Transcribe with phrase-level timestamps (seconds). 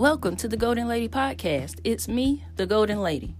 [0.00, 1.78] Welcome to the Goalden Lady Podcast.
[1.84, 3.34] It's me, the Goalden Lady.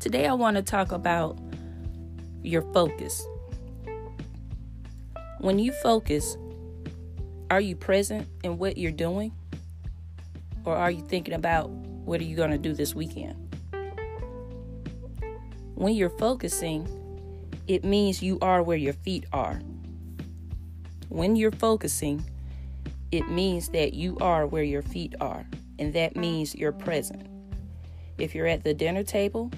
[0.00, 1.38] Today I want to talk about
[2.42, 3.24] your focus.
[5.38, 6.36] When you focus,
[7.48, 9.30] are you present in what you're doing?
[10.64, 13.56] Or are you thinking about what are you going to do this weekend?
[15.76, 16.88] When you're focusing,
[17.68, 19.60] it means you are where your feet are.
[21.08, 22.24] When you're focusing,
[23.12, 25.46] it means that you are where your feet are
[25.78, 27.26] and that means you're present.
[28.18, 29.50] If you're at the dinner table,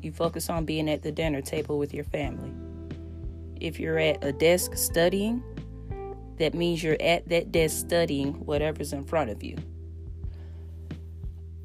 [0.00, 2.52] you focus on being at the dinner table with your family.
[3.60, 5.42] If you're at a desk studying,
[6.38, 9.56] that means you're at that desk studying whatever's in front of you.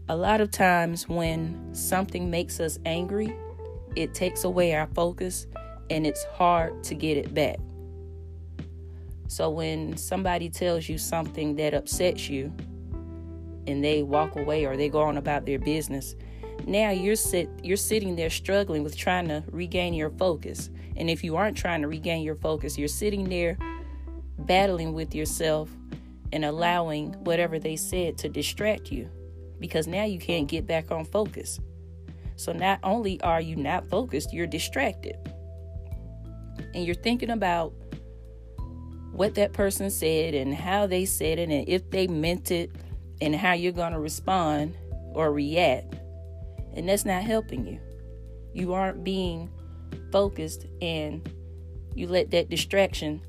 [0.10, 3.36] A lot of times, when something makes us angry,
[3.96, 5.48] it takes away our focus
[5.90, 7.58] and it's hard to get it back.
[9.28, 12.54] So, when somebody tells you something that upsets you,
[13.68, 16.16] and they walk away or they go on about their business.
[16.66, 20.70] Now you're sit you're sitting there struggling with trying to regain your focus.
[20.96, 23.58] And if you aren't trying to regain your focus you're sitting there
[24.40, 25.70] battling with yourself
[26.32, 29.10] and allowing whatever they said to distract you
[29.60, 31.60] because now you can't get back on focus.
[32.36, 35.16] So not only are you not focused you're distracted.
[36.74, 37.74] And you're thinking about
[39.12, 42.72] what that person said and how they said it and if they meant it
[43.22, 44.78] and how you're going to respond
[45.14, 45.96] or react.
[46.74, 47.80] And that's not helping you.
[48.54, 49.50] You aren't being
[50.12, 51.28] focused and
[51.96, 53.22] you let that distraction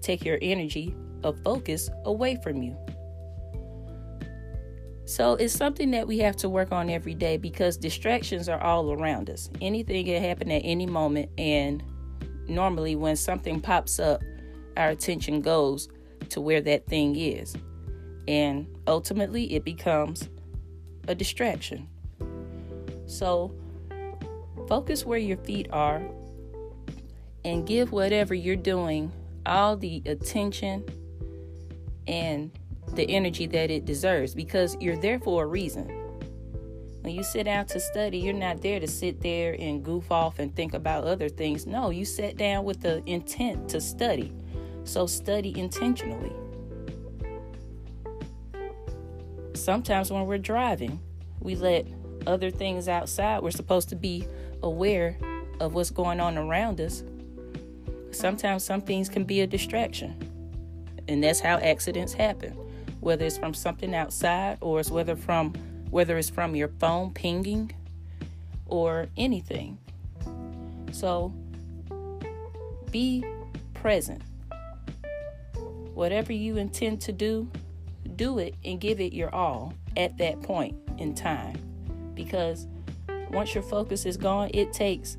[0.00, 2.76] take your energy of focus away from you.
[5.04, 8.92] So it's something that we have to work on every day because distractions are all
[8.92, 9.48] around us.
[9.60, 11.82] Anything can happen at any moment, and
[12.48, 14.20] normally when something pops up,
[14.76, 15.88] our attention goes
[16.30, 17.56] to where that thing is
[18.28, 20.28] and ultimately it becomes
[21.08, 21.88] a distraction.
[23.06, 23.54] So,
[24.68, 26.02] focus where your feet are
[27.44, 29.12] and give whatever you're doing
[29.44, 30.84] all the attention
[32.08, 32.50] and
[32.94, 35.86] the energy that it deserves because you're there for a reason.
[37.02, 40.40] When you sit down to study, you're not there to sit there and goof off
[40.40, 41.64] and think about other things.
[41.64, 44.32] No, you sat down with the intent to study.
[44.82, 46.32] So, study intentionally.
[49.66, 51.00] Sometimes when we're driving,
[51.40, 51.88] we let
[52.24, 53.42] other things outside.
[53.42, 54.24] We're supposed to be
[54.62, 55.18] aware
[55.58, 57.02] of what's going on around us.
[58.12, 60.14] Sometimes some things can be a distraction.
[61.08, 62.52] And that's how accidents happen.
[63.00, 65.52] Whether it's from something outside or it's whether from
[65.90, 67.72] whether it's from your phone pinging
[68.66, 69.78] or anything.
[70.92, 71.34] So
[72.92, 73.24] be
[73.74, 74.22] present.
[75.92, 77.50] Whatever you intend to do,
[78.16, 81.56] do it and give it your all at that point in time.
[82.14, 82.66] Because
[83.30, 85.16] once your focus is gone, it takes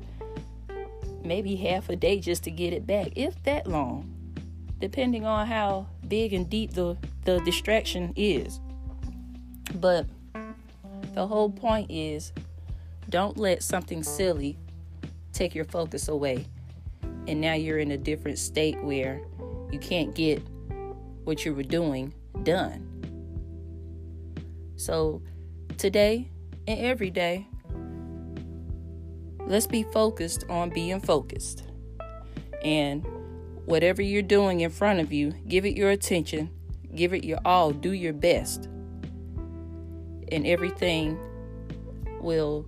[1.22, 4.10] maybe half a day just to get it back, if that long,
[4.78, 8.60] depending on how big and deep the, the distraction is.
[9.74, 10.06] But
[11.14, 12.32] the whole point is
[13.08, 14.58] don't let something silly
[15.32, 16.46] take your focus away.
[17.26, 19.20] And now you're in a different state where
[19.70, 20.42] you can't get
[21.28, 22.88] what you were doing done.
[24.76, 25.20] So
[25.76, 26.30] today
[26.66, 27.46] and every day,
[29.46, 31.64] let's be focused on being focused.
[32.64, 33.06] And
[33.66, 36.50] whatever you're doing in front of you, give it your attention,
[36.94, 38.64] give it your all, do your best.
[40.32, 41.18] And everything
[42.22, 42.66] will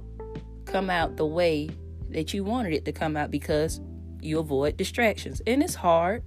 [0.67, 1.71] come out the way
[2.11, 3.81] that you wanted it to come out because
[4.21, 5.41] you avoid distractions.
[5.47, 6.23] And it's hard.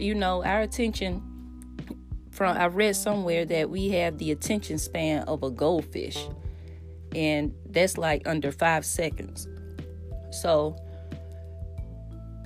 [0.00, 1.22] You know, our attention
[2.30, 6.26] from I read somewhere that we have the attention span of a goldfish,
[7.14, 9.46] and that's like under five seconds.
[10.30, 10.76] So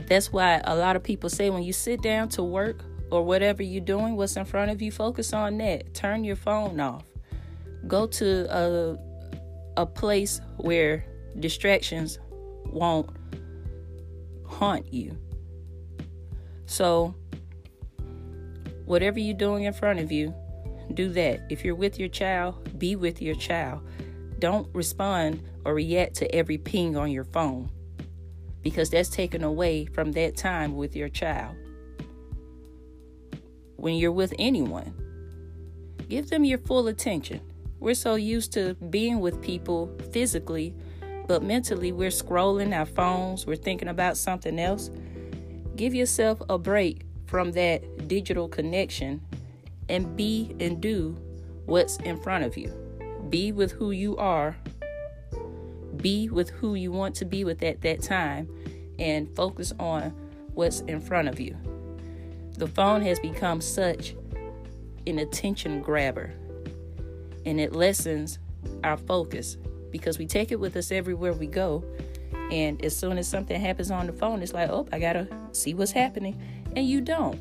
[0.06, 3.62] that's why a lot of people say when you sit down to work or whatever
[3.62, 5.94] you're doing, what's in front of you, focus on that.
[5.94, 7.05] Turn your phone off.
[7.87, 8.99] Go to a
[9.76, 11.05] a place where
[11.38, 12.19] distractions
[12.67, 13.11] won't
[14.46, 15.17] haunt you.
[16.67, 17.14] So
[18.84, 20.34] Whatever you're doing in front of you,
[20.92, 21.42] do that.
[21.48, 23.81] If you're with your child, be with your child.
[24.38, 27.70] Don't respond or react to every ping on your phone
[28.62, 31.54] because that's taken away from that time with your child.
[33.76, 34.94] When you're with anyone,
[36.08, 37.40] give them your full attention.
[37.78, 40.75] We're so used to being with people physically,
[41.26, 44.90] but mentally we're scrolling our phones, we're thinking about something else.
[45.76, 49.21] Give yourself a break from that digital connection
[49.88, 51.17] and be and do
[51.67, 52.69] what's in front of you.
[53.31, 54.56] Be with who you are.
[55.97, 58.49] Be with who you want to be with at that time
[58.99, 60.11] and focus on
[60.55, 61.56] what's in front of you.
[62.56, 64.15] The phone has become such
[65.06, 66.32] an attention grabber
[67.47, 68.38] and it lessens
[68.82, 69.56] our focus
[69.91, 71.85] because we take it with us everywhere we go.
[72.50, 75.75] And as soon as something happens on the phone, it's like, oh, I gotta see
[75.75, 76.41] what's happening.
[76.76, 77.41] And you don't.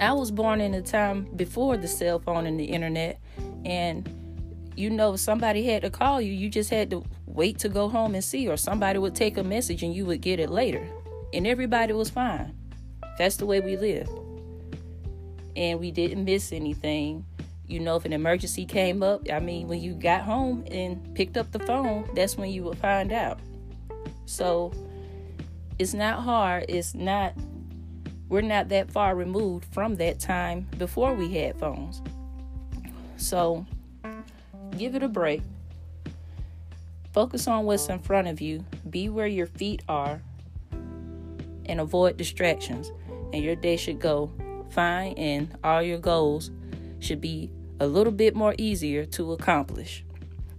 [0.00, 3.20] I was born in a time before the cell phone and the internet,
[3.64, 4.08] and
[4.76, 7.88] you know, if somebody had to call you, you just had to wait to go
[7.88, 10.86] home and see, or somebody would take a message and you would get it later.
[11.32, 12.54] And everybody was fine.
[13.18, 14.10] That's the way we lived.
[15.56, 17.24] And we didn't miss anything.
[17.66, 21.36] You know, if an emergency came up, I mean, when you got home and picked
[21.36, 23.38] up the phone, that's when you would find out.
[24.26, 24.72] So
[25.78, 26.66] it's not hard.
[26.68, 27.34] It's not,
[28.28, 32.02] we're not that far removed from that time before we had phones.
[33.16, 33.66] So
[34.76, 35.42] give it a break.
[37.12, 38.64] Focus on what's in front of you.
[38.90, 40.20] Be where your feet are
[41.66, 42.90] and avoid distractions.
[43.32, 44.30] And your day should go
[44.70, 46.50] fine, and all your goals
[47.00, 47.50] should be
[47.80, 50.04] a little bit more easier to accomplish.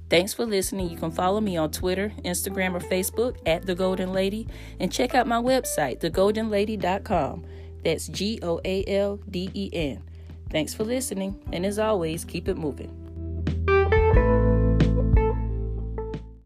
[0.10, 0.90] Thanks for listening.
[0.90, 4.48] You can follow me on Twitter, Instagram, or Facebook at The Goalden Lady
[4.80, 7.46] and check out my website, thegoaldenlady.com.
[7.84, 10.04] That's G O A L D E N.
[10.50, 13.05] Thanks for listening, and as always, keep it moving.